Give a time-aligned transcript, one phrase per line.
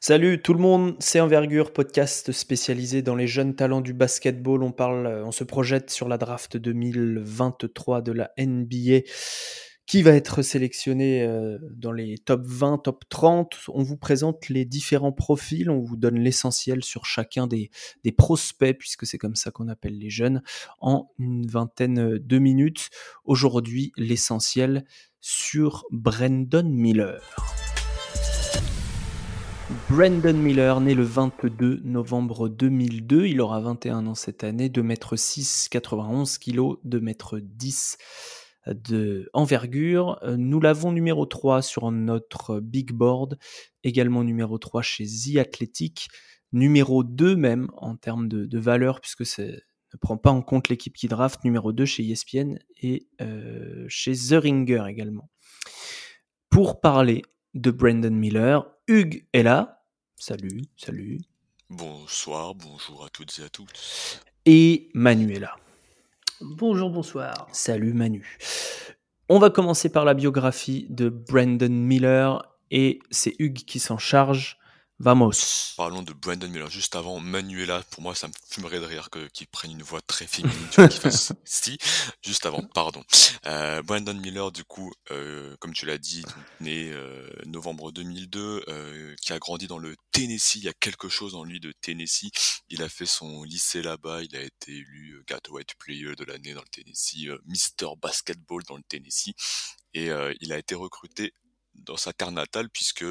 [0.00, 4.62] Salut tout le monde, c'est Envergure, podcast spécialisé dans les jeunes talents du basketball.
[4.62, 9.00] On parle, euh, on se projette sur la draft 2023 de la NBA
[9.86, 13.58] qui va être sélectionné euh, dans les top 20, top 30.
[13.74, 17.70] On vous présente les différents profils, on vous donne l'essentiel sur chacun des,
[18.04, 20.42] des prospects, puisque c'est comme ça qu'on appelle les jeunes,
[20.80, 22.90] en une vingtaine de minutes.
[23.24, 24.84] Aujourd'hui, l'essentiel
[25.20, 27.67] sur Brandon Miller.
[29.90, 34.94] Brandon Miller, né le 22 novembre 2002, il aura 21 ans cette année, 2 m
[35.14, 37.98] 6, 91 kg, 2 m 10
[38.66, 40.18] de envergure.
[40.38, 43.38] Nous l'avons numéro 3 sur notre big board,
[43.84, 46.08] également numéro 3 chez The Athletic,
[46.52, 49.62] numéro 2 même en termes de, valeur, puisque c'est
[49.92, 54.14] ne prend pas en compte l'équipe qui draft, numéro 2 chez ESPN et euh, chez
[54.14, 55.30] The Ringer également.
[56.50, 57.22] Pour parler
[57.54, 59.84] de Brandon Miller, Hugues est là.
[60.16, 61.18] Salut, salut.
[61.70, 64.20] Bonsoir, bonjour à toutes et à tous.
[64.46, 65.56] Et Manu est là.
[66.40, 67.48] Bonjour, bonsoir.
[67.52, 68.38] Salut Manu.
[69.28, 74.57] On va commencer par la biographie de Brandon Miller et c'est Hugues qui s'en charge.
[75.00, 75.74] Vamos.
[75.76, 76.68] Parlons de Brandon Miller.
[76.68, 80.26] Juste avant, Manuela, pour moi, ça me fumerait de rire qu'il prenne une voix très
[80.26, 81.78] féminine, tu vois, qu'il fasse si.
[82.20, 83.04] Juste avant, pardon.
[83.46, 86.24] Euh, Brandon Miller, du coup, euh, comme tu l'as dit,
[86.60, 90.56] né euh, novembre 2002, euh, qui a grandi dans le Tennessee.
[90.56, 92.32] Il y a quelque chose en lui de Tennessee.
[92.68, 94.24] Il a fait son lycée là-bas.
[94.24, 98.64] Il a été élu euh, Gateway Player de l'année dans le Tennessee, euh, Mister Basketball
[98.64, 99.34] dans le Tennessee.
[99.94, 101.32] Et il a été recruté
[101.78, 103.04] dans sa terre natale puisque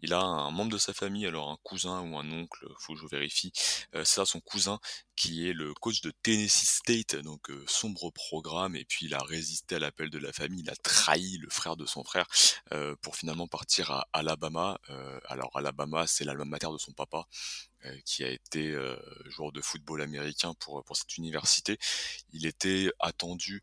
[0.00, 3.00] il a un membre de sa famille, alors un cousin ou un oncle, faut que
[3.00, 3.52] je vérifie,
[3.92, 4.78] c'est ça son cousin
[5.16, 9.74] qui est le coach de Tennessee State, donc sombre programme, et puis il a résisté
[9.74, 12.26] à l'appel de la famille, il a trahi le frère de son frère
[13.02, 14.78] pour finalement partir à Alabama.
[15.28, 17.26] alors Alabama, c'est l'alma mater de son papa,
[18.04, 18.74] qui a été
[19.26, 21.78] joueur de football américain pour, pour cette université.
[22.32, 23.62] Il était attendu,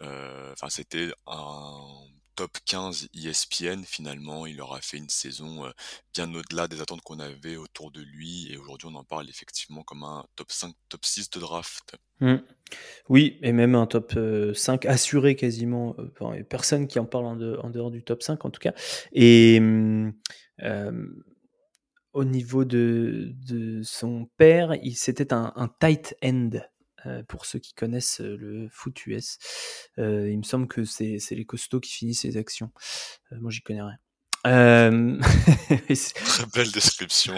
[0.00, 2.08] enfin c'était un
[2.40, 5.70] top 15 ESPN, finalement, il aura fait une saison euh,
[6.14, 8.50] bien au-delà des attentes qu'on avait autour de lui.
[8.50, 11.96] Et aujourd'hui, on en parle effectivement comme un top 5, top 6 de draft.
[12.20, 12.36] Mmh.
[13.10, 15.94] Oui, et même un top 5 euh, assuré quasiment.
[15.98, 18.72] Euh, personne qui en parle en, dehors du top 5 en tout cas.
[19.12, 20.14] Et mmh,
[22.14, 23.34] au niveau de,
[23.82, 26.52] son père, c'était un, un, tight end.
[27.06, 29.38] Euh, pour ceux qui connaissent euh, le foot US.
[29.98, 32.70] Euh, il me semble que c'est les costauds qui finissent les actions.
[33.32, 33.96] moi, j'y connais rien.
[34.44, 34.90] Très
[36.54, 37.34] belle description.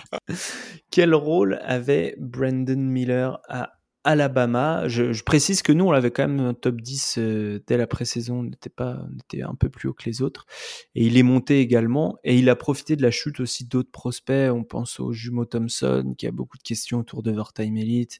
[0.90, 4.86] Quel rôle avait Brandon Miller à Alabama.
[4.86, 8.40] Je, précise que nous, on l'avait quand même un top 10 euh, dès la pré-saison,
[8.40, 10.46] on n'était pas, on était un peu plus haut que les autres.
[10.94, 14.50] Et il est monté également, et il a profité de la chute aussi d'autres prospects.
[14.52, 18.18] On pense au jumeau Thompson, qui a beaucoup de questions autour de Time Elite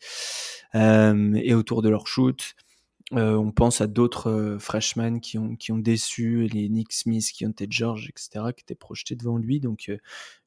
[0.75, 2.55] euh, et autour de leur shoot.
[3.13, 7.31] Euh, on pense à d'autres euh, freshmen qui ont, qui ont déçu, les Nick Smith,
[7.33, 9.61] qui ont été George, etc., qui étaient projetés devant lui.
[9.61, 9.99] Donc, euh,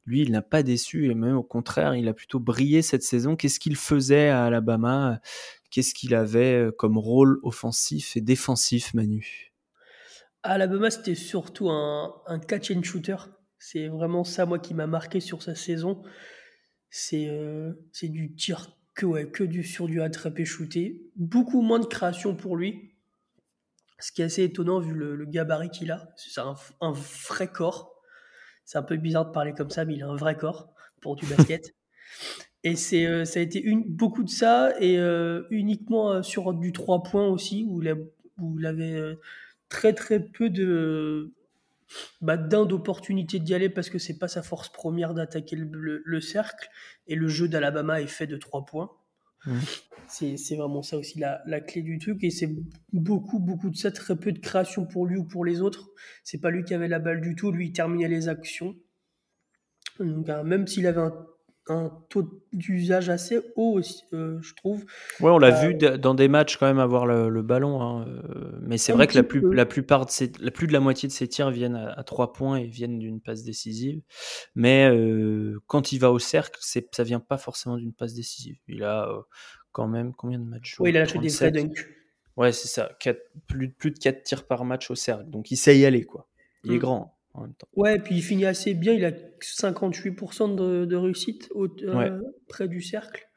[0.05, 3.35] lui, il n'a pas déçu, et même au contraire, il a plutôt brillé cette saison.
[3.35, 5.21] Qu'est-ce qu'il faisait à Alabama?
[5.69, 9.53] Qu'est-ce qu'il avait comme rôle offensif et défensif, Manu?
[10.43, 13.17] À Alabama, c'était surtout un, catch and shooter.
[13.59, 16.01] C'est vraiment ça, moi, qui m'a marqué sur sa saison.
[16.89, 17.29] C'est
[17.91, 20.99] c'est du tir que, ouais, que du, sur du attrapé shooté.
[21.15, 22.91] Beaucoup moins de création pour lui.
[23.99, 26.09] Ce qui est assez étonnant vu le, gabarit qu'il a.
[26.17, 27.95] C'est un, un, vrai corps.
[28.65, 31.15] C'est un peu bizarre de parler comme ça, mais il a un vrai corps pour
[31.15, 31.73] du basket.
[32.63, 36.53] et c'est, euh, ça a été une, beaucoup de ça, et euh, uniquement euh, sur
[36.53, 37.95] du 3 points aussi, où il,
[38.39, 38.99] où il avait
[39.69, 41.33] très très peu de,
[42.21, 46.69] bah, d'un d'opportunité d'y aller parce que c'est pas sa force première d'attaquer le, cercle
[47.07, 48.91] et le jeu d'Alabama est fait de trois points.
[49.45, 49.59] Mmh.
[50.07, 52.55] C'est vraiment ça aussi la, la, clé du truc et c'est
[52.93, 55.89] beaucoup beaucoup de ça, très peu de création pour lui ou pour les autres.
[56.23, 58.75] C'est pas lui qui avait la balle du tout, lui il terminait les actions.
[59.99, 61.27] Donc, hein, même s'il avait un
[61.69, 64.85] un taux d'usage assez haut aussi, euh, je trouve.
[65.19, 68.59] Ouais, on l'a vu euh, dans des matchs quand même avoir le, ballon, hein, euh,
[68.61, 71.07] mais c'est vrai que la, plus, la plupart de ses, la plus de la moitié
[71.07, 74.01] de ses tirs viennent à, trois points et viennent d'une passe décisive.
[74.55, 74.89] Mais
[75.67, 78.57] quand il va au cercle, c'est, ça vient pas forcément d'une passe décisive.
[78.67, 79.09] Il a
[79.71, 81.87] quand même combien de matchs Oui, il a fait des vrais dunks.
[82.35, 82.91] Ouais, c'est ça,
[83.47, 86.27] plus, plus de 4 tirs par match au cercle, donc il sait y aller quoi.
[86.63, 86.79] Il est
[87.41, 87.53] mm.
[87.57, 87.69] grand.
[87.75, 88.93] Ouais, puis il finit assez bien.
[88.93, 93.27] Il a 58% de, réussite euh, près du cercle.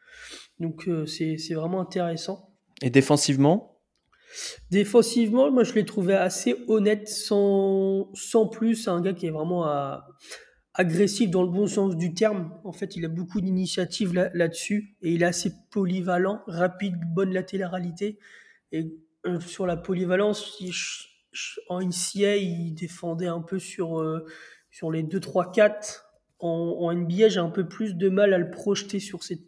[0.59, 2.55] Donc euh, c'est vraiment intéressant.
[2.83, 3.81] Et défensivement?
[4.71, 8.77] Défensivement, moi je l'ai trouvé assez honnête, sans, sans plus.
[8.77, 10.07] C'est un gars qui est vraiment à,
[10.75, 12.53] agressif dans le bon sens du terme.
[12.65, 17.33] En fait, il a beaucoup d'initiatives là- là-dessus et il est assez polyvalent, rapide, bonne
[17.33, 18.19] latéralité.
[18.73, 18.87] Et
[19.27, 21.10] euh, sur la polyvalence, je-
[21.69, 24.27] en NCA, il défendait un peu sur, euh,
[24.71, 26.07] sur les 2, 3, 4.
[26.39, 26.49] En,
[26.81, 29.43] en NBA, j'ai un peu plus de mal à le projeter sur ces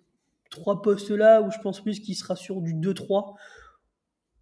[0.51, 3.35] trois postes-là, où je pense plus qu'il sera sur du 2-3.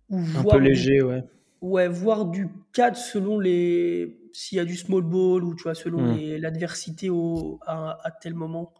[0.08, 1.22] Ou Un peu du- léger, ouais.
[1.60, 4.18] Ouais, voire du 4 selon les.
[4.32, 6.36] S'il y a du small ball ou tu vois, selon Hmm.
[6.38, 7.08] l'adversité
[7.66, 8.72] à, à tel moment.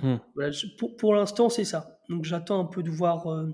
[0.00, 0.16] Hmm.
[0.34, 1.98] Voilà, je- pour pour l'instant, c'est ça.
[2.08, 3.50] Donc j'attends un peu de voir euh,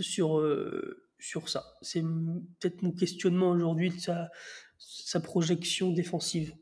[0.00, 1.64] sur, euh, sur ça.
[1.80, 4.30] C'est peut-être mon questionnement aujourd'hui de sa,
[4.78, 6.54] sa projection défensive.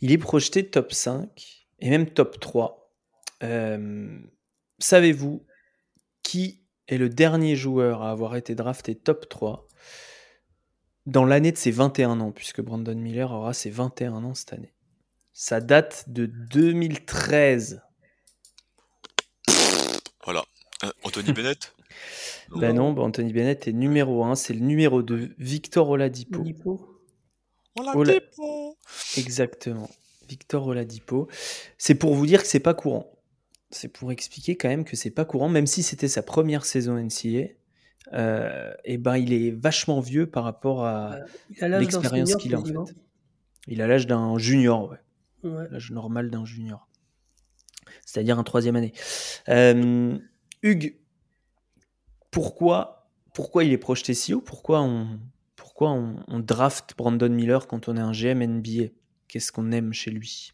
[0.00, 2.92] Il est projeté top 5 et même top 3.
[3.42, 4.18] Euh,
[4.78, 5.44] Savez-vous
[6.22, 9.66] qui est le dernier joueur à avoir été drafté top 3
[11.06, 14.74] dans l'année de ses 21 ans, puisque Brandon Miller aura ses 21 ans cette année?
[15.32, 17.82] Ça date de 2013.
[20.24, 20.44] Voilà.
[20.84, 21.75] Euh, Anthony Bennett?
[22.56, 26.44] Ben non, bah Anthony Bennett est numéro 1, c'est le numéro 2, Victor Oladipo.
[27.76, 28.76] Oladipo.
[29.16, 29.90] Exactement.
[30.28, 31.28] Victor Oladipo.
[31.78, 33.12] C'est pour vous dire que c'est pas courant.
[33.70, 36.96] C'est pour expliquer quand même que c'est pas courant, même si c'était sa première saison
[36.96, 37.48] NCA.
[38.12, 41.16] Euh, et ben il est vachement vieux par rapport à
[41.60, 42.94] d'un l'expérience qu'il a en fait.
[43.66, 45.50] Il a l'âge d'un junior, ouais.
[45.50, 45.66] Ouais.
[45.70, 46.88] l'âge normal d'un junior.
[48.04, 48.92] C'est-à-dire un troisième année.
[49.48, 50.16] Euh,
[50.62, 50.96] Hugues,
[52.30, 54.40] pourquoi, pourquoi il est projeté si haut?
[54.40, 55.18] Pourquoi on,
[55.76, 58.92] pourquoi on, draft Brandon Miller quand on est un GM NBA
[59.28, 60.52] Qu'est-ce qu'on aime chez lui?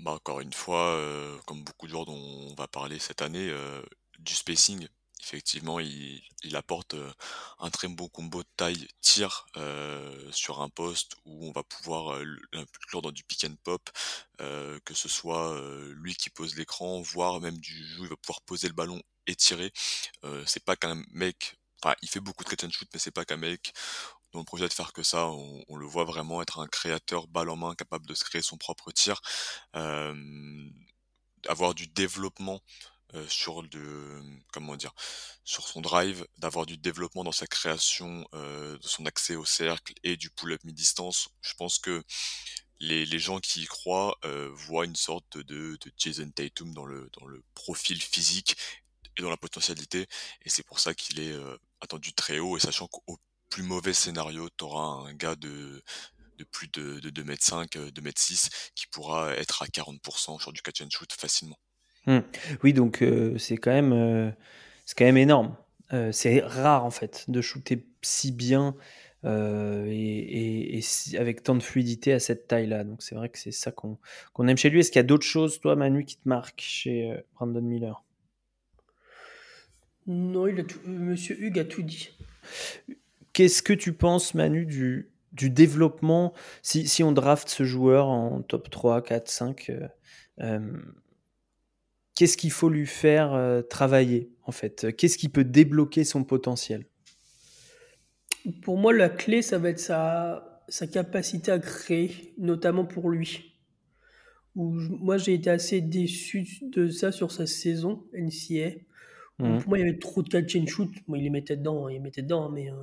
[0.00, 3.48] Bah, encore une fois, euh, comme beaucoup de joueurs dont on va parler cette année,
[3.48, 3.82] euh,
[4.18, 4.86] du spacing.
[5.22, 7.10] Effectivement, il, il apporte euh,
[7.60, 12.18] un très bon combo de taille-tir euh, sur un poste où on va pouvoir
[12.52, 13.88] l'inclure dans du pick and pop,
[14.84, 15.56] que ce soit
[15.92, 19.00] lui qui pose l'écran, voire même du jeu, il va pouvoir poser le ballon
[20.24, 23.10] Euh, c'est pas qu'un mec, enfin, il fait beaucoup de catch and shoot, mais c'est
[23.10, 23.72] pas qu'un mec.
[24.32, 25.28] Dont le projet de faire que ça.
[25.28, 28.56] On, le voit vraiment être un créateur balle en main, capable de se créer son
[28.56, 29.20] propre tir,
[29.76, 30.14] euh,
[31.48, 32.60] avoir du développement
[33.28, 34.22] sur le
[34.54, 34.94] comment dire
[35.44, 40.16] sur son drive d'avoir du développement dans sa création de son accès au cercle et
[40.16, 41.28] du pull-up mi-distance.
[41.42, 42.02] Je pense que
[42.80, 44.18] les, gens qui y croient
[44.52, 48.56] voient une sorte de, de Jason Tatum dans le dans le profil physique
[49.16, 50.06] et dans la potentialité
[50.42, 53.18] et c'est pour ça qu'il est euh, attendu très haut et sachant qu'au
[53.50, 55.82] plus mauvais scénario t'auras un gars de
[56.38, 60.88] de plus de, de 2m5, 2m6 qui pourra être à 40% sur du catch and
[60.90, 61.58] shoot facilement.
[62.64, 64.30] Oui, donc euh, c'est quand même euh,
[64.96, 65.56] quand même énorme.
[65.92, 68.74] Euh, c'est rare en fait de shooter si bien
[69.24, 70.80] euh, et,
[71.18, 72.84] avec tant de fluidité à cette taille-là.
[72.84, 73.98] Donc c'est vrai que c'est ça qu'on
[74.32, 74.80] qu'on aime chez lui.
[74.80, 78.02] Est-ce qu'il y a d'autres choses, toi, Manu, qui te marquent chez euh, Brandon Miller?
[80.06, 82.10] Non, il a tout- euh, Monsieur Hugues a tout dit.
[83.32, 88.42] Qu'est-ce que tu penses, Manu, du, du développement si, si on draft ce joueur en
[88.42, 89.88] top 3, 4, 5 euh,
[90.40, 90.60] euh,
[92.14, 94.94] Qu'est-ce qu'il faut lui faire euh, travailler, en fait?
[94.96, 96.84] Qu'est-ce qui peut débloquer son potentiel?
[98.62, 103.54] Pour moi, la clé, ça va être sa, sa capacité à créer, notamment pour lui.
[104.56, 108.72] Où je- moi, j'ai été assez déçu de ça sur sa saison NCA.
[109.38, 110.90] Pour moi, il y avait trop de catch and shoot.
[111.08, 112.74] Moi, il les mettait dedans, il les mettait dedans, mais, euh,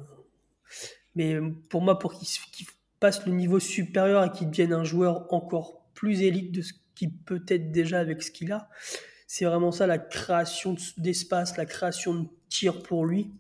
[1.16, 2.68] mais euh, pour moi, pour qu'il
[3.00, 7.14] passe le niveau supérieur et qu'il devienne un joueur encore plus élite de ce qu'il
[7.14, 8.68] peut être déjà avec ce qu'il a,
[9.26, 13.32] c'est vraiment ça la création de- d'espace, la création de tir pour lui.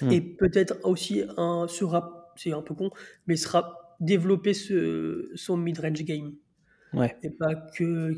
[0.00, 0.12] Mm.
[0.12, 2.90] Et peut-être aussi un, se rap- c'est un peu con,
[3.26, 6.34] mais sera développer ce, son mid-range game.
[6.92, 7.16] Ouais.
[7.24, 8.12] Et pas que,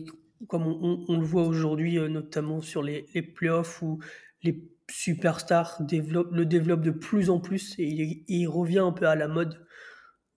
[0.48, 3.98] comme on, on- on le voit aujourd'hui, euh, notamment sur les, les playoffs où
[4.42, 8.92] les superstars développent, le développent de plus en plus et il, et il revient un
[8.92, 9.64] peu à la mode.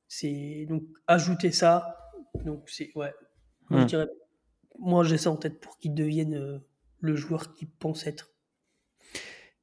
[0.08, 1.98] C'est donc ajouter ça.
[2.46, 3.14] Donc c'est ouais.
[3.70, 4.08] Moi, je dirais,
[4.80, 6.60] moi j'ai ça en tête pour qu'il devienne euh,
[7.00, 8.32] le joueur qu'il pense être.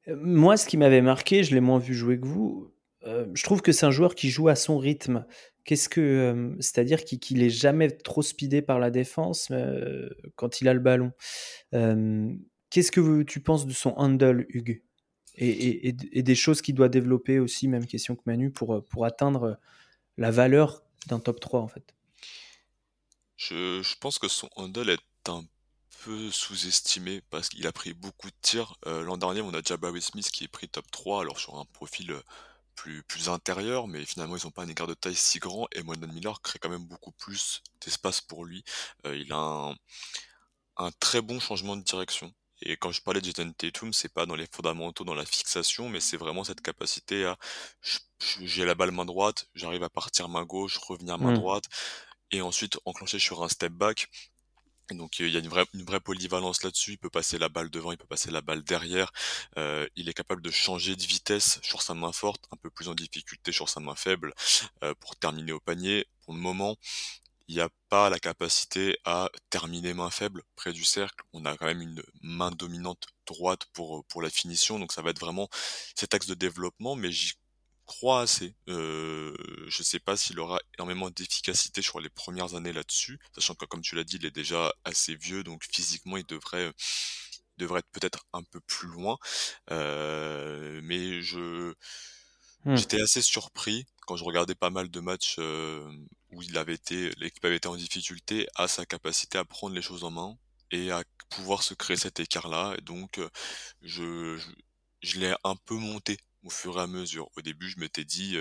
[0.08, 2.72] Euh, Moi, ce qui m'avait marqué, je l'ai moins vu jouer que vous,
[3.06, 5.26] euh, je trouve que c'est un joueur qui joue à son rythme.
[5.70, 10.66] Qu'est-ce que, euh, c'est-à-dire qu'il est jamais trop speedé par la défense euh, quand il
[10.66, 11.12] a le ballon.
[12.70, 14.82] Qu'est-ce que tu penses de son handle, Hugues?
[15.36, 19.60] Et, des choses qu'il doit développer aussi, même question que Manu, pour, euh, pour atteindre
[20.16, 21.94] la valeur d'un top 3 en fait?
[23.36, 25.44] Je, pense que son handle est un
[26.04, 28.76] peu sous-estimé parce qu'il a pris beaucoup de tirs.
[28.86, 32.12] L'an dernier, on a Jabari Smith qui est pris top 3, alors sur un profil
[32.80, 35.82] plus, plus intérieur, mais finalement ils n'ont pas un écart de taille si grand et
[35.82, 38.64] Brandon Miller crée quand même beaucoup plus d'espace pour lui.
[39.04, 39.74] Euh, il a un,
[40.78, 42.32] un très bon changement de direction.
[42.62, 45.88] Et quand je parlais de Jason Tatum, c'est pas dans les fondamentaux, dans la fixation,
[45.90, 47.36] mais c'est vraiment cette capacité à,
[48.40, 51.38] j'ai la balle main droite, j'arrive à partir main gauche, revenir main mmh.
[51.38, 51.64] droite,
[52.30, 54.08] et ensuite enclencher sur un step back.
[54.94, 56.92] Donc il y a une vraie, polyvalence là-dessus.
[56.92, 59.12] Il peut passer la balle devant, il peut passer la balle derrière.
[59.56, 62.88] Euh, il est capable de changer de vitesse sur sa main forte, un peu plus
[62.88, 64.34] en difficulté sur sa main faible,
[64.82, 66.06] euh, pour terminer au panier.
[66.24, 66.76] Pour le moment,
[67.48, 71.24] il n'y a pas la capacité à terminer main faible près du cercle.
[71.32, 75.10] On a quand même une main dominante droite pour, pour la finition, donc ça va
[75.10, 75.48] être vraiment
[75.96, 77.32] cet axe de développement, mais j'y
[77.90, 78.54] crois assez.
[78.68, 79.34] Euh,
[79.66, 83.82] je sais pas s'il aura énormément d'efficacité sur les premières années là-dessus, sachant que comme
[83.82, 86.72] tu l'as dit, il est déjà assez vieux, donc physiquement il devrait
[87.58, 89.18] devrait être peut-être un peu plus loin.
[89.70, 91.74] Euh, mais je
[92.66, 92.76] Mmh.
[92.76, 95.38] J'étais assez surpris quand je regardais pas mal de matchs
[96.30, 99.82] où il avait été, l'équipe avait été en difficulté, à sa capacité à prendre les
[99.82, 100.36] choses en main
[100.70, 102.74] et à pouvoir se créer cet écart-là.
[102.76, 103.18] Et donc,
[103.82, 104.38] je,
[105.00, 107.28] je, l'ai un peu monté au fur et à mesure.
[107.36, 108.36] Au début, je m'étais dit,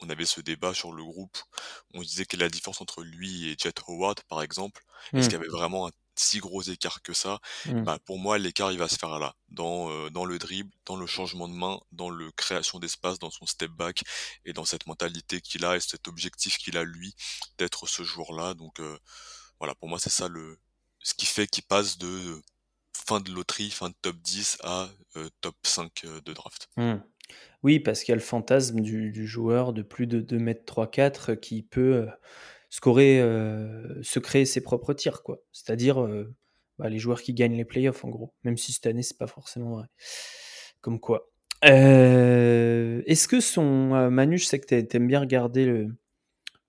[0.00, 1.38] on avait ce débat sur le groupe,
[1.94, 4.84] on disait quelle est la différence entre lui et Jet Howard, par exemple.
[5.12, 5.22] Est-ce mmh.
[5.22, 7.82] qu'il y avait vraiment un si gros écart que ça, mmh.
[7.82, 10.96] bah, pour moi, l'écart, il va se faire là, dans, euh, dans le dribble, dans
[10.96, 14.02] le changement de main, dans le création d'espace, dans son step back,
[14.44, 17.14] et dans cette mentalité qu'il a et cet objectif qu'il a, lui,
[17.56, 18.54] d'être ce joueur-là.
[18.54, 18.98] Donc, euh,
[19.60, 20.58] voilà, pour moi, c'est ça le,
[21.00, 22.42] ce qui fait qu'il passe de
[22.92, 26.68] fin de loterie, fin de top 10 à euh, top 5 de draft.
[26.76, 26.96] Mmh.
[27.62, 31.36] Oui, parce qu'il y a le fantasme du, joueur de plus de 2 mètres 3-4
[31.36, 32.06] qui peut
[32.70, 35.40] scorer, euh, se créer ses propres tirs, quoi.
[35.52, 36.34] C'est-à-dire euh,
[36.78, 38.34] bah, les joueurs qui gagnent les playoffs, en gros.
[38.44, 39.86] Même si cette année, c'est pas forcément vrai.
[40.80, 41.30] Comme quoi.
[41.64, 44.10] Euh, est-ce que son.
[44.10, 45.88] Manu, je sais que tu aimes bien regarder le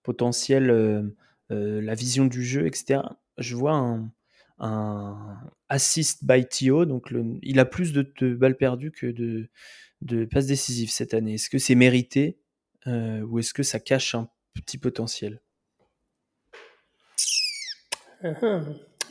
[0.04, 1.14] potentiel,
[1.50, 3.02] la vision du jeu, etc.
[3.38, 4.12] Je vois un,
[4.60, 5.38] un
[5.70, 9.50] assist by Tio, donc le, il a plus de, balles perdues que de,
[10.02, 11.36] de passes décisives cette année.
[11.36, 12.40] Est-ce que c'est mérité
[12.88, 15.42] ou est-ce que ça cache un petit potentiel?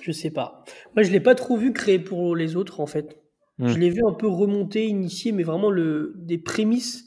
[0.00, 0.64] Je sais pas.
[0.94, 3.20] Moi, je l'ai pas trop vu créer pour les autres, en fait.
[3.58, 3.78] Je hmm.
[3.78, 7.04] l'ai vu un peu remonter, initier, mais vraiment le, des prémices.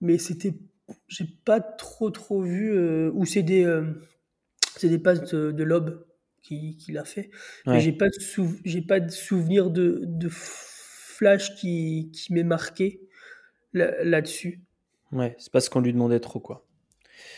[0.00, 0.54] Mais c'était,
[1.08, 3.84] j'ai pas trop trop vu euh, où c'est des, euh,
[4.76, 5.64] c'est des passes de, de
[6.50, 7.30] lob qu'il a fait.
[7.66, 8.18] Mais j'ai pas de
[8.64, 13.00] j'ai pas de souvenir de, de flash qui, qui m'est marqué
[13.72, 14.62] là-dessus.
[15.12, 16.66] ouais, c'est parce qu'on lui demandait trop quoi.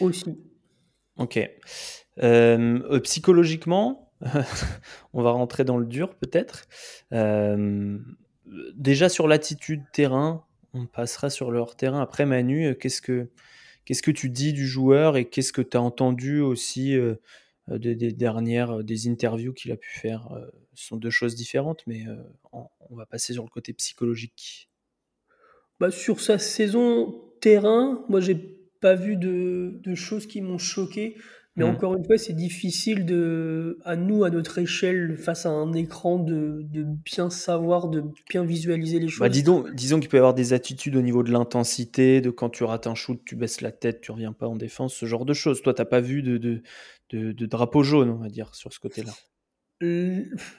[0.01, 0.39] Aussi.
[1.17, 1.37] Ok.
[1.37, 4.13] Euh, euh, psychologiquement,
[5.13, 6.65] on va rentrer dans le dur peut-être.
[7.13, 7.99] Euh,
[8.75, 12.01] déjà sur l'attitude terrain, on passera sur leur terrain.
[12.01, 13.31] Après Manu, qu'est-ce que
[13.85, 16.97] qu'est-ce que tu dis du joueur et qu'est-ce que tu as entendu aussi
[17.71, 20.29] des, dernières des interviews qu'il a pu faire
[20.75, 22.05] Ce sont deux choses différentes, mais
[22.53, 24.71] on, va passer sur le côté psychologique.
[25.81, 28.37] Bah, sur sa saison terrain, moi j'ai
[28.81, 31.17] pas vu de choses qui m'ont choqué.
[31.59, 31.69] Mais mmh.
[31.71, 36.21] encore une fois, c'est difficile de, à nous, à notre échelle, face à un écran,
[36.21, 39.31] de, de bien savoir, de bien visualiser les bah, choses.
[39.31, 42.63] disons disons qu'il peut y avoir des attitudes au niveau de l'intensité, de quand tu
[42.63, 45.35] rates un shoot, tu baisses la tête, tu reviens pas en défense, ce genre de
[45.35, 45.61] choses.
[45.61, 46.63] Toi, tu n'as pas vu de, de,
[47.11, 49.13] de, drapeau jaune, on va dire, sur ce côté-là.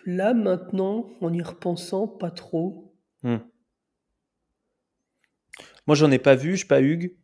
[0.05, 2.93] Là, maintenant, en y repensant, pas trop.
[3.23, 3.37] Mmh.
[5.87, 7.15] Moi, j'en ai pas vu, je suis pas Hugues.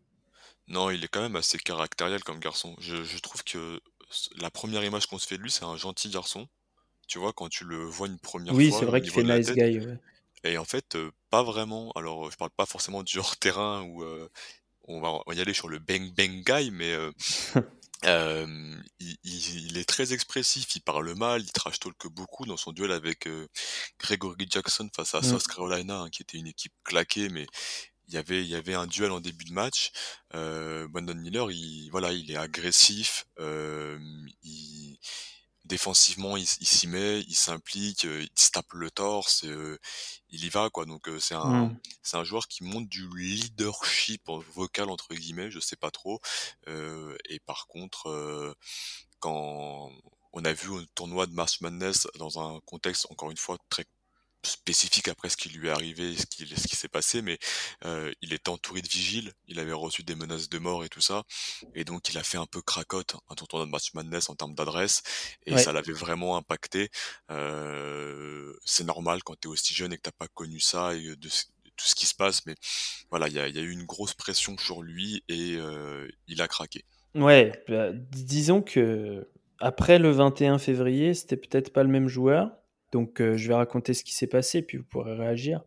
[0.67, 2.75] Non, il est quand même assez caractériel comme garçon.
[2.79, 3.79] Je, trouve que
[4.37, 6.47] la première image qu'on se fait de lui, c'est un gentil garçon.
[7.07, 9.79] Tu vois, quand tu le vois une première Oui, c'est vrai qu'il fait nice guy.
[10.43, 11.91] Et en fait, euh, pas vraiment.
[11.95, 14.29] Alors, je parle pas forcément du hors terrain où euh,
[14.83, 17.11] on, va, y aller sur le bang bang guy, mais euh,
[18.99, 23.27] il, est très expressif, il parle mal, il trash talk beaucoup dans son duel avec
[23.99, 25.23] Gregory Jackson face à mm.
[25.23, 27.47] South Carolina, hein, qui était une équipe claquée, mais
[28.07, 29.91] il y avait il y avait un duel en début de match.
[30.33, 33.99] Euh, Brandon Miller, il voilà, il est agressif, euh,
[34.43, 34.97] il,
[35.65, 39.79] défensivement, il, s'y met, il s'implique, euh, il se tape le torse, euh,
[40.29, 40.85] il y va quoi.
[40.85, 41.79] Donc euh, c'est un mmh.
[42.03, 46.21] c'est un joueur qui montre du leadership vocal entre guillemets, je sais pas trop.
[46.67, 48.55] et par contre,
[49.19, 49.91] quand
[50.33, 53.85] on a vu un tournoi de March Madness dans un contexte encore une fois très
[54.45, 57.37] spécifique après ce qui lui est arrivé, ce qui, ce qui s'est passé, mais
[57.85, 61.01] euh, il était entouré de vigiles, il avait reçu des menaces de mort et tout
[61.01, 61.23] ça,
[61.73, 64.55] et donc il a fait un peu cracotte un tournoi de Match Madness en termes
[64.55, 65.01] d'adresse,
[65.45, 66.89] et ça l'avait vraiment impacté.
[67.31, 71.29] Euh, c'est normal quand t'es aussi jeune et que t'as pas connu ça, et de,
[71.77, 72.55] tout ce qui se passe, mais
[73.09, 75.57] voilà, il y a, y a, eu une grosse pression sur lui et
[76.27, 76.85] il a craqué.
[77.15, 79.27] Ouais, bah, disons que
[79.59, 82.51] après le 21 février, c'était peut-être pas le même joueur.
[82.95, 85.65] Donc, je vais raconter ce qui s'est passé, puis vous pourrez réagir.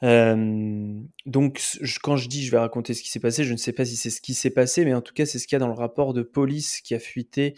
[0.00, 1.60] donc,
[2.02, 3.96] quand je dis je vais raconter ce qui s'est passé, je ne sais pas si
[3.96, 5.68] c'est ce qui s'est passé, mais en tout cas, c'est ce qu'il y a dans
[5.68, 7.54] le rapport de police qui a fuité,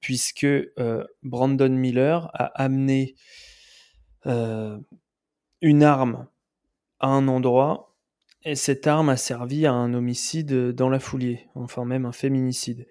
[0.00, 0.46] puisque
[1.22, 3.14] Brandon Miller a amené
[4.24, 6.28] une arme
[7.00, 7.96] à un endroit
[8.44, 12.86] et cette arme a servi à un homicide dans la foulée, enfin même un féminicide.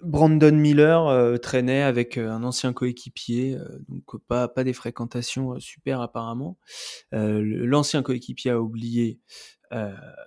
[0.00, 5.58] Brandon Miller euh, traînait avec euh, un ancien coéquipier, euh, donc pas, pas des fréquentations
[5.58, 6.58] super apparemment.
[7.12, 9.20] L'ancien coéquipier a oublié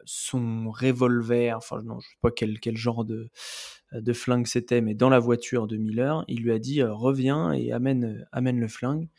[0.05, 3.29] son revolver, enfin non, je sais pas quel, quel genre de,
[3.91, 7.71] de flingue c'était, mais dans la voiture de Miller, il lui a dit reviens et
[7.71, 9.09] amène, amène le flingue.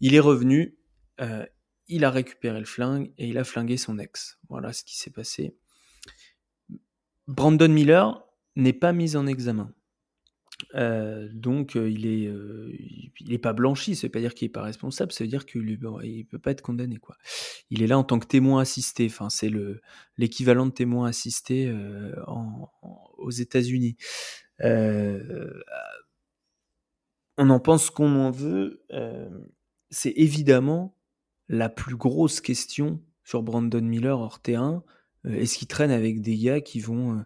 [0.00, 0.78] Il est revenu,
[1.88, 4.38] il a récupéré le flingue et il a flingué son ex.
[4.48, 5.54] Voilà ce qui s'est passé.
[7.26, 8.24] Brandon Miller
[8.56, 9.74] n'est pas mis en examen.
[10.74, 12.30] Euh, donc il est,
[13.20, 15.46] il est pas blanchi, ça veut pas dire qu'il est pas responsable, ça veut dire
[15.46, 17.16] qu'il il peut pas être condamné quoi.
[17.70, 19.80] Il est là en tant que témoin assisté, enfin c'est le
[20.16, 21.72] l'équivalent de témoin assisté
[23.18, 23.96] aux États-Unis.
[24.62, 25.50] on
[27.38, 28.82] en pense qu'on en veut.
[29.90, 30.96] c'est évidemment
[31.48, 34.84] la plus grosse question sur Brandon Miller hors terrain.
[35.24, 37.24] Est-ce qu'il traîne avec des gars qui vont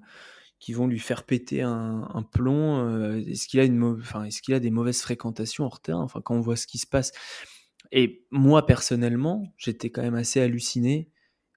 [0.59, 4.61] qui vont lui faire péter un, plomb euh, Est-ce qu'il a, une est qu'il a
[4.61, 6.03] des mauvaises fréquentations hors terrain?
[6.03, 7.13] Enfin, quand on voit ce qui se passe.
[7.93, 11.11] Et moi, personnellement, j'étais quand même assez halluciné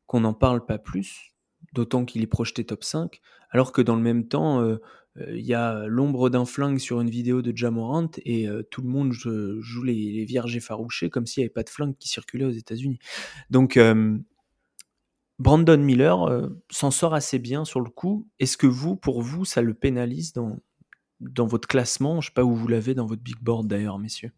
[0.08, 1.34] qu'on n'en parle pas plus,
[1.74, 4.77] d'autant qu'il est projeté top 5, alors que dans le même temps, euh,
[5.18, 8.89] euh, il y a l'ombre d'un flingue sur une vidéo de Jamorant et tout le
[8.89, 12.46] monde joue les, les vierges effarouchées comme s'il n'y avait pas de flingue qui circulait
[12.46, 13.00] aux États-Unis.
[13.50, 13.80] Donc,
[15.39, 18.27] Brandon Miller euh, s'en sort assez bien sur le coup.
[18.39, 20.58] Est-ce que vous, pour vous, ça le pénalise dans,
[21.20, 22.22] dans votre classement?
[22.22, 24.32] Je ne sais pas où vous l'avez dans votre big board d'ailleurs, messieurs.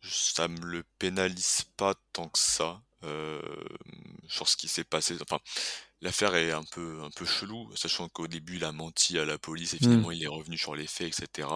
[0.00, 3.40] Ça me le pénalise pas tant que ça euh,
[4.28, 5.16] sur ce qui s'est passé.
[5.20, 5.38] Enfin,
[6.00, 9.38] l'affaire est un peu un peu chelou, sachant qu'au début il a menti à la
[9.38, 10.14] police et finalement mmh.
[10.14, 11.48] il est revenu sur les faits, etc.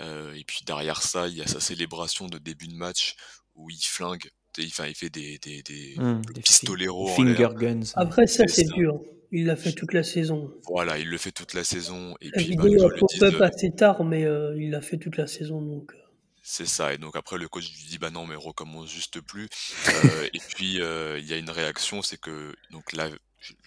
[0.00, 3.16] Euh, et puis derrière ça, il y a sa célébration de début de match
[3.54, 7.80] où il flingue il, il fait des, des, des, mmh, pistoleros finger guns.
[7.94, 9.00] Après, ça, c'est dur.
[9.30, 10.50] Il l'a fait toute la saison.
[10.68, 12.14] Voilà, il le fait toute la saison.
[12.20, 12.88] Et puis, bah,
[13.20, 15.60] pop assez tard, mais euh, il l'a fait toute la saison.
[15.60, 15.92] donc.
[15.92, 15.98] Euh.
[16.42, 16.94] C'est ça.
[16.94, 19.48] Et donc après, le coach lui dit bah non, mais recommence juste plus.
[19.88, 23.08] Euh, et puis il y a une réaction, c'est que donc la,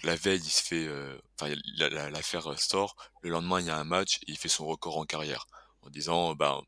[0.04, 0.88] la veille, il se fait,
[1.40, 2.96] enfin l'affaire sort.
[3.22, 5.46] Le lendemain, il y a un match et il fait son record en carrière
[5.82, 6.62] en disant bah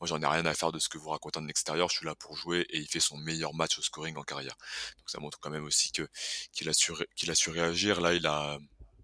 [0.00, 2.06] moi j'en ai rien à faire de ce que vous racontez en extérieur, je suis
[2.06, 4.56] là pour jouer et il fait son meilleur match au scoring en carrière.
[4.98, 6.08] Donc ça montre quand même aussi que
[6.52, 8.00] qu'il a su qu'il a su réagir.
[8.00, 8.58] Là, il a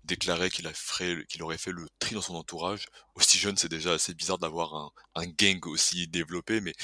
[0.04, 0.70] déclaré qu'il
[1.28, 2.86] qu'il aurait fait le tri dans son entourage.
[3.14, 6.74] Aussi jeune, c'est déjà assez bizarre d'avoir un, un gang aussi développé, mais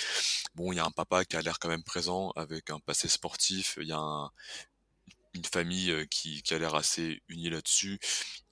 [0.54, 3.08] bon, il y a un papa qui a l'air quand même présent avec un passé
[3.08, 3.78] sportif.
[3.80, 4.30] Il y a un,
[5.34, 7.98] une famille qui, qui a l'air assez unie là-dessus.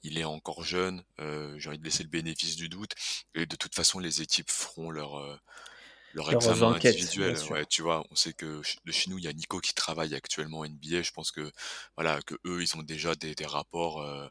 [0.02, 2.92] Il est encore jeune, euh, j'ai envie de laisser le bénéfice du doute.
[3.34, 5.40] Et de toute façon, les équipes feront leur,
[6.14, 7.36] leur examen individuel.
[7.50, 10.14] Ouais, tu vois, on sait que de chez nous, il y a Nico qui travaille
[10.14, 11.02] actuellement en NBA.
[11.02, 11.50] Je pense que
[11.96, 14.02] voilà, que eux, ils ont déjà des, des rapports.
[14.02, 14.28] Euh,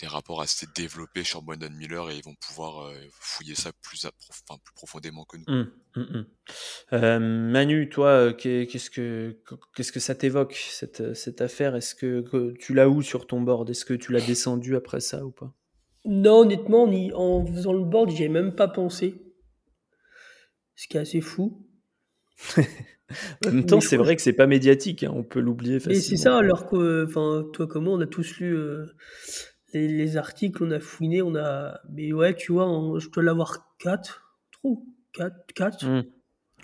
[0.00, 4.06] des rapports assez développés sur Brandon Miller et ils vont pouvoir euh, fouiller ça plus,
[4.06, 5.44] enfin, plus profondément que nous.
[5.48, 6.26] Mmh, mmh, mmh.
[6.92, 9.36] Euh, Manu, toi, euh, qu'est-ce que
[9.74, 11.74] qu'est-ce que ça t'évoque cette, cette affaire?
[11.74, 13.68] Est-ce que, tu l'as où sur ton board?
[13.70, 15.52] Est-ce que tu l'as descendu après ça ou pas?
[16.04, 16.84] Non, honnêtement,
[17.14, 19.22] en faisant le board, j'y ai même pas pensé.
[20.76, 21.66] Ce qui est assez fou.
[22.56, 25.98] en même temps, c'est vrai que c'est pas médiatique, hein, on peut l'oublier facilement.
[25.98, 28.56] Et c'est ça, alors que, enfin, toi comment on a tous lu
[29.72, 31.80] les, articles, on a fouiné, on a.
[31.90, 34.36] Mais ouais, tu vois, je dois l'avoir 4.
[34.50, 36.04] Trop 4 4 mmh.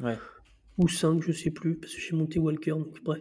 [0.02, 0.18] Ouais.
[0.78, 3.20] Ou 5, je sais plus, parce que j'ai monté Walker, donc bref.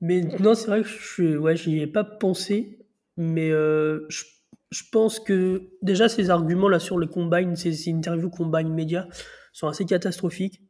[0.00, 2.78] Mais non, c'est vrai que je ouais, j'y ai pas pensé,
[3.16, 4.24] mais euh, je,
[4.70, 9.08] je, pense que déjà ces arguments là sur le combine, ces, interviews combine média
[9.52, 10.60] sont assez catastrophiques.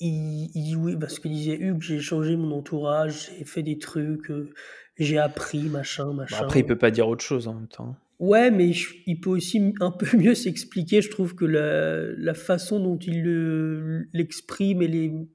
[0.00, 4.30] Il, il, oui, parce que disait Hugues, j'ai changé mon entourage, j'ai fait des trucs,
[4.30, 4.50] euh,
[4.96, 6.44] j'ai appris, machin, machin.
[6.44, 7.96] après, il peut pas dire autre chose en même temps.
[8.18, 8.70] Ouais, mais
[9.06, 11.00] il peut aussi un peu mieux s'expliquer.
[11.00, 15.26] Je trouve que la, la façon dont il l'exprime,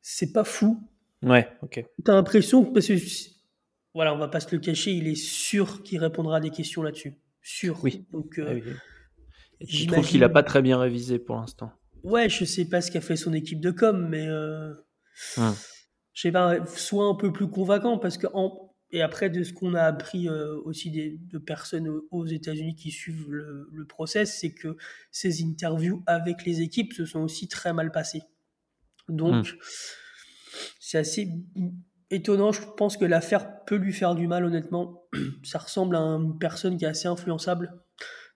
[0.00, 0.88] c'est pas fou.
[1.22, 1.84] Ouais, ok.
[2.04, 2.94] T'as l'impression que, parce que,
[3.94, 6.82] voilà, on va pas se le cacher, il est sûr qu'il répondra à des questions
[6.82, 7.14] là-dessus.
[7.42, 7.78] Sûr.
[7.82, 8.06] Oui.
[8.10, 11.72] Donc, euh, ah Je trouve qu'il a pas très bien révisé pour l'instant?
[12.02, 14.26] Ouais, je sais pas ce qu'a fait son équipe de com, mais.
[14.26, 14.72] Euh,
[15.36, 18.26] je sais pas, soit un peu plus convaincant parce que
[18.94, 22.90] et après de ce qu'on a appris euh, aussi des, de personnes aux États-Unis qui
[22.90, 24.76] suivent le, le process, c'est que
[25.10, 28.22] ces interviews avec les équipes se sont aussi très mal passées.
[29.08, 29.56] Donc hmm.
[30.78, 31.30] c'est assez
[32.10, 32.52] étonnant.
[32.52, 35.08] Je pense que l'affaire peut lui faire du mal, honnêtement.
[35.42, 37.72] Ça ressemble à une personne qui est assez influençable.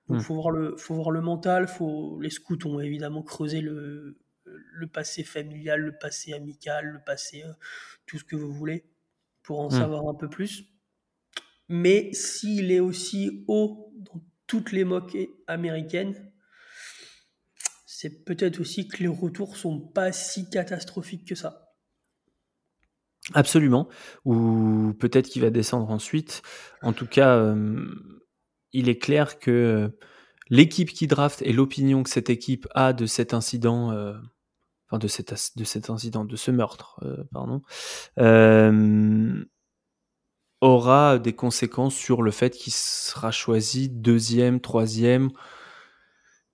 [0.09, 0.25] Donc, il hmm.
[0.25, 1.69] faut, voir le, faut voir le mental.
[1.69, 2.21] Faut...
[2.21, 7.53] Les scouts ont évidemment creusé le, le passé familial, le passé amical, le passé euh,
[8.07, 8.85] tout ce que vous voulez
[9.43, 9.79] pour en hmm.
[9.79, 10.65] savoir un peu plus.
[11.69, 16.33] Mais s'il est aussi haut dans toutes les moquées américaines,
[17.87, 21.75] c'est peut-être aussi que les retours sont pas si catastrophiques que ça.
[23.35, 23.89] Absolument.
[24.25, 26.43] Ou peut-être qu'il va descendre ensuite.
[26.83, 27.85] En tout cas, euh,
[28.79, 29.89] il est clair que euh,
[30.51, 34.15] l'équipe qui draft et l'opinion que cette équipe a de cet incident, euh,
[34.89, 37.01] enfin de cet, de cet incident, de ce meurtre,
[37.33, 37.63] pardon,
[40.61, 45.31] aura des conséquences sur le fait qu'il sera choisi deuxième, troisième.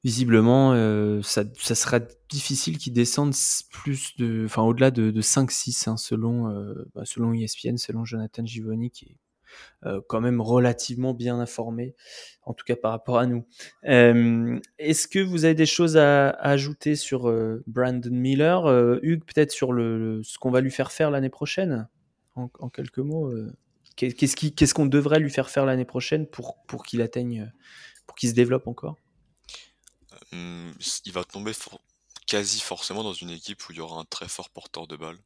[0.04, 3.34] Visiblement, euh, ça, sera difficile qu'ils descendent
[3.70, 8.44] plus de, enfin au-delà de, de 5-6 hein, selon, euh, bah, selon ESPN, selon Jonathan
[8.44, 9.31] Givoni qui est euh,
[10.06, 11.94] quand même relativement bien informé,
[12.42, 13.46] en tout cas par rapport à nous.
[13.82, 17.32] Est-ce que vous avez des choses à, ajouter sur
[17.66, 18.66] Brandon Miller,
[19.02, 21.88] Hugues, peut-être sur le, ce qu'on va lui faire faire l'année prochaine,
[22.36, 23.32] en, quelques mots.
[23.96, 27.52] Qu'est-ce qu'on qu qu'on devrait lui faire faire l'année prochaine pour, pour qu'il atteigne,
[28.06, 28.96] pour qu'il se développe encore?
[30.32, 31.52] Il va tomber
[32.26, 35.18] quasi forcément dans une équipe où il y aura un très fort porteur de balle.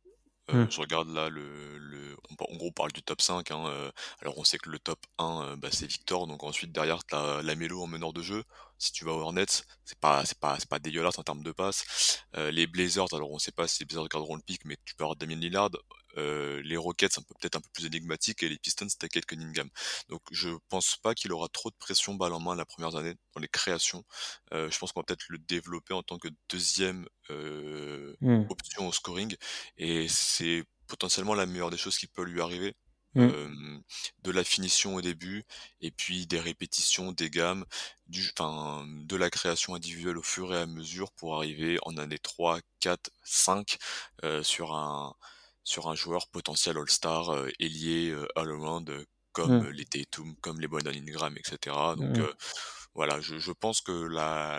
[0.50, 0.70] Euh, mmh.
[0.70, 3.50] Je regarde là, le, le, en gros, on parle du top 5.
[3.50, 6.26] Hein, euh, alors, on sait que le top 1, euh, bah, c'est Victor.
[6.26, 8.44] Donc, ensuite, derrière, tu as Lamelo en meneur de jeu.
[8.78, 9.46] Si tu vas au Hornets,
[9.85, 12.24] c'est pas, c'est pas, c'est pas dégueulasse en termes de passes.
[12.35, 15.04] les Blazers, alors, on sait pas si les Blazers garderont le pic, mais tu peux
[15.04, 15.70] avoir Damien Lillard.
[16.16, 18.42] Les Rockets, c'est peut-être un peu plus énigmatique.
[18.42, 19.68] Et les Pistons, c'était quelques Cunningham.
[20.09, 23.14] Donc, je pense pas qu'il aura trop de pression balle en main la première année
[23.35, 24.05] dans les créations.
[24.52, 28.46] je pense qu'on va peut-être le développer en tant que deuxième mmh.
[28.50, 29.37] option au scoring.
[29.76, 32.74] Et c'est potentiellement la meilleure des choses qui peut lui arriver.
[33.14, 33.81] Mmh.
[34.24, 35.46] de la finition au début
[35.81, 37.64] et puis des répétitions, des gammes,
[38.09, 42.18] du, enfin, de la création individuelle au fur et à mesure pour arriver en année
[42.18, 43.79] 3, 4, 5
[44.42, 45.14] sur un
[45.66, 48.90] sur un joueur potentiel All-Star, euh, ailier euh, all-around
[49.33, 49.70] comme mmh.
[49.70, 51.76] les Tatum, comme les Brandon Ingram, etc.
[51.98, 52.26] Donc mmh.
[52.94, 54.09] voilà, je, je, pense que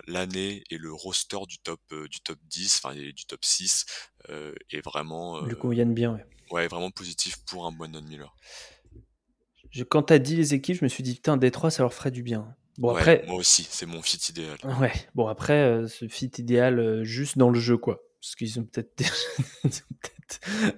[0.07, 3.85] l'année et le roster du top du top 10, enfin du top 6
[4.29, 6.13] est vraiment lui conviennent bien.
[6.13, 8.35] Ouais ouais, vraiment positif pour un Brandon Miller.
[9.71, 12.11] Je, quand t'as dit les équipes, je me suis dit, putain, Détroit, ça leur ferait
[12.11, 12.55] du bien.
[12.77, 14.57] Bon, après, moi aussi, c'est mon fit idéal.
[14.79, 18.01] Ouais, bon, après, euh, ce fit idéal euh, juste dans le jeu, quoi.
[18.21, 19.03] Parce qu'ils ont peut-être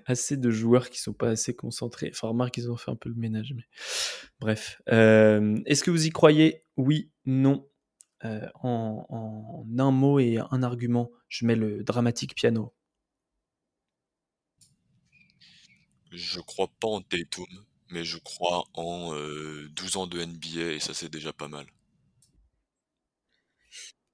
[0.05, 2.09] assez de joueurs qui sont pas assez concentrés.
[2.13, 3.63] Enfin, remarque, ils ont fait un peu le ménage, mais
[4.39, 4.81] bref.
[4.89, 6.63] Euh, est-ce que vous y croyez?
[6.77, 7.67] Oui, non.
[8.23, 12.73] en, en, un mot et un argument, je mets le dramatique piano.
[16.11, 17.45] Je crois pas en Tatum,
[17.89, 21.67] mais je crois en 12 ans de NBA et ça c'est déjà pas mal.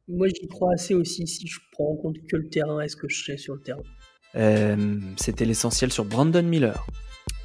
[0.07, 2.95] Moi j'y crois assez aussi si je prends en compte que le terrain est ce
[2.95, 3.83] que je sais sur le terrain.
[5.17, 6.85] C'était l'essentiel sur Brandon Miller,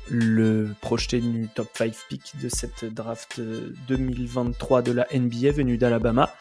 [0.09, 3.40] le projeté du top 5 pick de cette draft
[3.88, 6.35] 2023 de la NBA venu d'Alabama.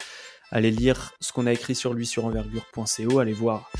[0.52, 3.70] Allez lire ce qu'on a écrit sur lui sur envergure.co, allez voir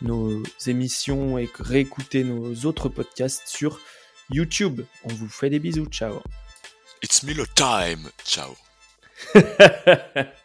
[0.00, 3.80] nos émissions et réécouter nos autres podcasts sur
[4.30, 4.82] YouTube.
[5.04, 6.22] On vous fait des bisous, ciao.
[7.02, 8.54] It's Miller time, ciao.